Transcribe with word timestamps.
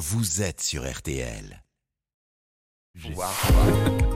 vous 0.00 0.40
êtes 0.40 0.62
sur 0.62 0.90
RTL. 0.90 1.62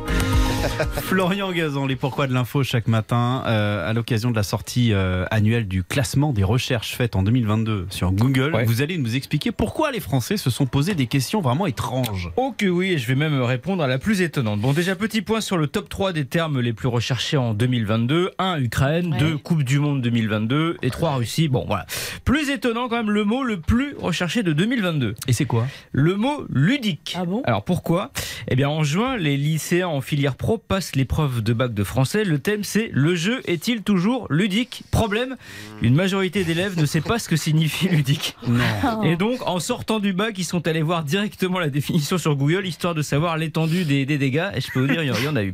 Florian 1.03 1.53
Gazan, 1.53 1.87
les 1.87 1.97
pourquoi 1.97 2.27
de 2.27 2.33
l'info 2.33 2.63
chaque 2.63 2.89
matin 2.89 3.43
euh, 3.47 3.89
à 3.89 3.93
l'occasion 3.93 4.31
de 4.31 4.37
la 4.37 4.43
sortie 4.43 4.93
euh, 4.93 5.25
annuelle 5.31 5.69
du 5.69 5.83
classement 5.83 6.33
des 6.33 6.45
recherches 6.45 6.95
faites 6.95 7.17
en 7.17 7.23
2022 7.23 7.87
sur 7.91 8.13
Google. 8.13 8.55
Ouais. 8.55 8.65
Vous 8.65 8.83
allez 8.83 8.99
nous 8.99 9.17
expliquer 9.17 9.53
pourquoi 9.53 9.93
les 9.93 10.01
Français 10.01 10.37
se 10.37 10.51
sont 10.51 10.67
posé 10.67 10.95
des 10.95 11.07
questions 11.07 11.41
vraiment 11.41 11.67
étranges. 11.67 12.31
Oh 12.37 12.55
que 12.57 12.67
oui, 12.67 12.93
et 12.93 12.99
je 12.99 13.07
vais 13.07 13.15
même 13.15 13.41
répondre 13.43 13.83
à 13.83 13.87
la 13.87 13.99
plus 13.99 14.23
étonnante. 14.23 14.61
Bon, 14.61 14.73
déjà, 14.73 14.97
petit 14.97 15.23
point 15.23 15.41
sur 15.41 15.57
le 15.59 15.67
top 15.67 15.89
3 15.89 16.13
des 16.13 16.25
termes 16.25 16.61
les 16.61 16.73
plus 16.73 16.89
recherchés 16.89 17.37
en 17.37 17.55
2022. 17.55 18.31
1. 18.39 18.61
Ukraine, 18.61 19.13
Ouais. 19.13 19.19
2. 19.19 19.37
Coupe 19.39 19.63
du 19.65 19.79
Monde 19.79 20.01
2022 20.03 20.79
et 20.83 20.91
3. 20.91 21.17
Russie. 21.17 21.49
Bon, 21.49 21.65
voilà. 21.67 21.87
Plus 22.25 22.49
étonnant 22.51 22.89
quand 22.89 22.97
même, 22.97 23.11
le 23.11 23.25
mot 23.25 23.43
le 23.43 23.61
plus 23.61 23.95
recherché 23.99 24.43
de 24.43 24.53
2022. 24.53 25.15
Et 25.29 25.33
c'est 25.33 25.45
quoi? 25.45 25.67
Le 25.93 26.17
mot 26.17 26.45
ludique. 26.51 27.15
Ah 27.19 27.25
bon? 27.25 27.43
Alors 27.45 27.65
pourquoi? 27.65 28.11
Eh 28.49 28.57
bien 28.57 28.69
en 28.69 28.83
juin, 28.83 29.17
les 29.17 29.37
lycéens 29.37 29.89
en 29.89 30.01
filière 30.01 30.37
pro 30.37 30.59
passent 30.59 30.97
l'épreuve 30.97 31.43
de 31.43 31.53
bac 31.53 31.73
de 31.75 31.85
français. 31.85 32.25
Le 32.25 32.39
thème 32.39 32.65
c'est 32.65 32.91
le 32.93 33.15
jeu 33.15 33.41
est-il 33.47 33.83
toujours 33.83 34.27
ludique? 34.31 34.83
Problème, 34.91 35.37
une 35.83 35.95
majorité 35.95 36.45
d'élèves 36.45 36.79
ne 36.79 36.87
sait 36.87 37.01
pas 37.01 37.19
ce 37.19 37.29
que 37.29 37.37
signifie 37.37 37.89
ludique. 37.89 38.37
Non. 38.47 39.03
Et 39.03 39.17
donc 39.17 39.39
en 39.47 39.59
sortant 39.61 39.99
du 40.01 40.13
bac, 40.13 40.35
ils 40.39 40.45
sont 40.45 40.67
allés 40.69 40.83
voir 40.83 41.05
directement 41.05 41.59
la 41.59 41.71
définition 41.71 42.19
sur 42.19 42.37
Google 42.37 42.67
histoire 42.67 42.95
de 42.95 43.03
savoir 43.03 43.37
l'étendue 43.37 43.85
des, 43.85 44.07
des 44.07 44.19
dégâts. 44.19 44.49
Et 44.55 44.61
je 44.61 44.71
peux 44.73 44.81
vous 44.81 44.87
dire, 44.87 45.03
il 45.03 45.09
y 45.09 45.29
en- 45.29 45.37
a 45.37 45.43
eu. 45.43 45.53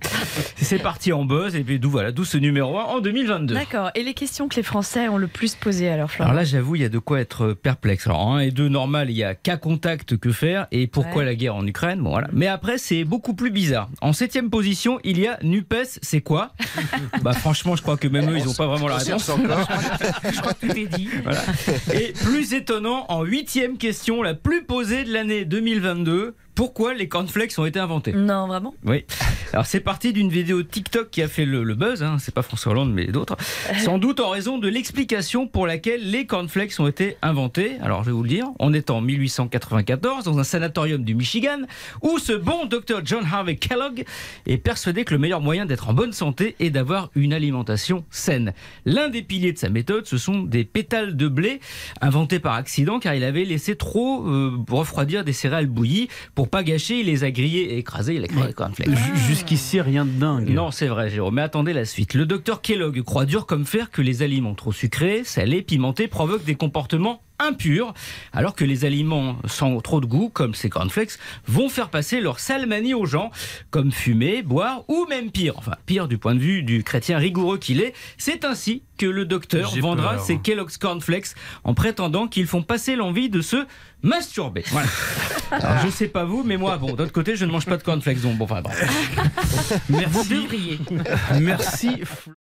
C'est 0.57 0.79
parti 0.79 1.13
en 1.13 1.25
buzz 1.25 1.55
et 1.57 1.63
puis 1.65 1.79
d'où 1.79 1.91
voilà, 1.91 2.13
d'où 2.13 2.25
ce 2.25 2.37
numéro 2.39 2.79
1 2.79 2.83
en 2.85 3.01
2022. 3.01 3.55
D'accord. 3.55 3.91
Et 3.95 4.03
les 4.03 4.15
questions 4.15 4.49
que 4.49 4.57
les 4.57 4.63
Français 4.63 5.09
ont 5.09 5.17
le 5.19 5.27
plus 5.27 5.55
posées 5.55 5.89
alors, 5.89 6.11
Florent 6.11 6.31
Alors 6.31 6.41
là, 6.41 6.45
j'avoue, 6.45 6.77
il 6.77 6.83
y 6.83 6.85
a 6.85 6.89
de 6.89 6.99
quoi 6.99 7.21
être 7.21 7.53
perplexe. 7.55 8.07
Alors, 8.07 8.33
1 8.35 8.41
et 8.41 8.51
2, 8.51 8.69
normal, 8.69 9.11
il 9.11 9.17
y 9.17 9.25
a 9.25 9.35
cas 9.35 9.57
contact, 9.57 10.17
que 10.17 10.33
faire 10.33 10.67
et 10.73 10.87
pourquoi 10.87 11.21
Ouais. 11.21 11.25
la 11.25 11.35
guerre 11.35 11.55
en 11.57 11.67
Ukraine? 11.67 12.01
Bon, 12.01 12.11
voilà. 12.11 12.29
Mais 12.33 12.47
après, 12.47 12.79
c'est 12.81 13.05
beaucoup 13.05 13.35
plus 13.35 13.51
bizarre. 13.51 13.89
En 14.01 14.13
septième 14.13 14.51
position, 14.51 14.99
il 15.05 15.19
y 15.19 15.27
a 15.27 15.39
NUPES, 15.43 15.99
c'est 16.03 16.21
quoi? 16.21 16.53
Bah, 17.23 17.33
franchement, 17.33 17.77
je 17.77 17.83
crois 17.83 17.97
que 17.97 18.09
même 18.09 18.31
eux, 18.31 18.39
ils 18.39 18.45
n'ont 18.45 18.55
pas 18.55 18.67
vraiment 18.67 18.89
la 18.89 18.97
réponse. 18.97 19.31
je 20.33 20.41
crois 20.41 20.55
que 20.55 20.67
tout 20.67 20.77
est 20.77 20.87
dit. 20.87 21.09
Voilà. 21.23 21.43
Et 21.93 22.13
plus 22.13 22.55
étonnant, 22.55 23.05
en 23.09 23.25
huitième 23.25 23.77
question, 23.77 24.23
la 24.23 24.35
plus 24.35 24.65
posée 24.65 25.05
de 25.05 25.13
l'année 25.13 25.45
2022, 25.45 26.35
pourquoi 26.61 26.93
les 26.93 27.09
cornflakes 27.09 27.59
ont 27.59 27.65
été 27.65 27.79
inventés 27.79 28.13
Non, 28.13 28.47
vraiment? 28.47 28.75
Oui. 28.85 29.07
Alors 29.55 29.65
c'est 29.65 29.81
parti 29.81 30.13
d'une 30.13 30.29
vidéo 30.29 30.63
TikTok 30.63 31.09
qui 31.09 31.23
a 31.23 31.29
fait 31.29 31.47
le, 31.47 31.65
le 31.65 31.75
buzz, 31.75 32.03
hein. 32.03 32.19
c'est 32.21 32.35
pas 32.35 32.43
François 32.43 32.73
Hollande 32.73 32.93
mais 32.93 33.07
d'autres, 33.07 33.39
sans 33.79 33.97
doute 33.97 34.21
en 34.21 34.29
raison 34.29 34.59
de 34.59 34.69
l'explication 34.69 35.47
pour 35.47 35.67
laquelle 35.67 36.11
les 36.11 36.27
cornflakes 36.27 36.79
ont 36.79 36.87
été 36.87 37.17
inventés. 37.23 37.79
Alors 37.81 38.03
je 38.03 38.11
vais 38.11 38.13
vous 38.13 38.23
le 38.23 38.29
dire, 38.29 38.47
on 38.59 38.75
est 38.75 38.91
en 38.91 39.01
1894 39.01 40.25
dans 40.25 40.39
un 40.39 40.45
sanatorium 40.45 41.03
du 41.03 41.15
Michigan 41.15 41.63
où 42.03 42.19
ce 42.19 42.35
bon 42.35 42.67
docteur 42.67 43.01
John 43.07 43.25
Harvey 43.25 43.57
Kellogg 43.57 44.05
est 44.47 44.59
persuadé 44.59 45.05
que 45.05 45.15
le 45.15 45.19
meilleur 45.19 45.41
moyen 45.41 45.65
d'être 45.65 45.89
en 45.89 45.95
bonne 45.95 46.13
santé 46.13 46.57
est 46.61 46.71
d'avoir 46.71 47.11
une 47.15 47.33
alimentation 47.33 48.05
saine. 48.11 48.53
L'un 48.85 49.09
des 49.09 49.23
piliers 49.23 49.55
de 49.55 49.59
sa 49.59 49.71
méthode, 49.71 50.05
ce 50.05 50.19
sont 50.19 50.43
des 50.43 50.65
pétales 50.65 51.17
de 51.17 51.27
blé 51.27 51.61
inventés 52.03 52.39
par 52.39 52.53
accident 52.53 53.01
car 53.01 53.15
il 53.15 53.25
avait 53.25 53.47
laissé 53.47 53.77
trop 53.77 54.29
euh, 54.29 54.59
refroidir 54.69 55.25
des 55.25 55.33
céréales 55.33 55.67
bouillies 55.67 56.09
pour 56.35 56.50
pas 56.51 56.63
gâcher, 56.63 57.01
il 57.01 57.07
les 57.07 57.25
a 57.25 57.31
grillées 57.31 57.75
et 57.75 57.79
écrasées, 57.79 58.15
il 58.17 58.25
a 58.25 58.29
créé 58.29 58.47
les 58.47 58.53
cornflakes. 58.53 58.91
Jusqu'ici, 59.27 59.81
rien 59.81 60.05
de 60.05 60.11
dingue. 60.11 60.49
Non, 60.49 60.71
c'est 60.71 60.89
vrai, 60.89 61.09
Jérôme. 61.09 61.35
Mais 61.35 61.43
attendez 61.43 61.73
la 61.73 61.85
suite. 61.85 62.15
Le 62.15 62.27
docteur 62.27 62.61
Kellogg 62.61 63.01
croit 63.03 63.25
dur 63.25 63.47
comme 63.47 63.65
fer 63.65 63.91
que 63.91 64.03
les 64.03 64.23
aliments 64.23 64.55
trop 64.55 64.73
sucrés, 64.73 65.23
salés, 65.25 65.63
pimentés 65.63 66.09
provoquent 66.09 66.45
des 66.45 66.57
comportements 66.57 67.23
impurs, 67.41 67.95
alors 68.33 68.55
que 68.55 68.65
les 68.65 68.85
aliments 68.85 69.37
sans 69.47 69.81
trop 69.81 70.01
de 70.01 70.07
goût, 70.07 70.29
comme 70.29 70.55
ces 70.55 70.71
cornflakes, 70.71 71.19
vont 71.47 71.69
faire 71.69 71.91
passer 71.91 72.21
leur 72.21 72.39
salmanie 72.39 72.95
aux 72.95 73.07
gens, 73.07 73.31
comme 73.71 73.93
fumer, 73.93 74.43
boire 74.43 74.85
ou 74.89 75.07
même 75.09 75.31
pire. 75.31 75.55
Enfin, 75.57 75.77
pire 75.87 76.09
du 76.09 76.19
point 76.19 76.35
de 76.35 76.41
vue 76.41 76.63
du 76.63 76.85
chrétien 76.85 77.19
rigoureux 77.19 77.59
qu'il 77.59 77.81
est. 77.81 77.95
C'est 78.19 78.45
ainsi 78.45 78.83
que 78.99 79.07
le 79.07 79.25
docteur 79.25 79.75
vendra 79.81 80.15
peur. 80.15 80.25
ses 80.25 80.39
Kellogg's 80.39 80.77
Cornflakes 80.77 81.35
en 81.65 81.75
prétendant 81.75 82.29
qu'ils 82.29 82.47
font 82.47 82.63
passer 82.63 82.97
l'envie 82.97 83.31
de 83.31 83.41
se 83.41 83.67
masturber. 84.03 84.65
Voilà. 84.69 84.89
Alors, 85.51 85.79
je 85.85 85.91
sais 85.91 86.09
pas 86.09 86.25
vous, 86.25 86.43
mais 86.45 86.57
moi, 86.57 86.77
bon, 86.77 86.95
d'autre 86.95 87.13
côté, 87.13 87.37
je 87.37 87.45
ne 87.45 87.51
mange 87.51 87.67
pas 87.67 87.77
de 87.77 87.83
cornflakes, 87.83 88.21
donc 88.21 88.37
bon, 88.37 88.45
enfin, 88.45 88.63
bref. 88.63 89.81
Merci. 89.89 90.49
Merci. 91.41 92.03